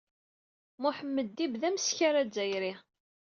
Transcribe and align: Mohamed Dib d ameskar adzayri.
Mohamed 0.81 1.29
Dib 1.37 1.53
d 1.61 1.63
ameskar 1.69 2.15
adzayri. 2.21 2.73